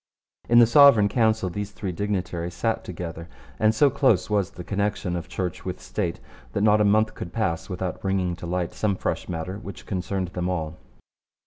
In 0.49 0.57
the 0.57 0.65
Sovereign 0.65 1.07
Council 1.09 1.47
these 1.47 1.69
three 1.69 1.91
dignitaries 1.91 2.55
sat 2.55 2.83
together, 2.83 3.29
and 3.59 3.75
so 3.75 3.91
close 3.91 4.31
was 4.31 4.49
the 4.49 4.63
connection 4.63 5.15
of 5.15 5.27
Church 5.29 5.63
with 5.63 5.79
State 5.79 6.19
that 6.53 6.61
not 6.63 6.81
a 6.81 6.83
month 6.83 7.13
could 7.13 7.31
pass 7.31 7.69
without 7.69 8.01
bringing 8.01 8.35
to 8.37 8.47
light 8.47 8.73
some 8.73 8.95
fresh 8.95 9.29
matter 9.29 9.59
which 9.59 9.85
concerned 9.85 10.29
them 10.29 10.49
all. 10.49 10.75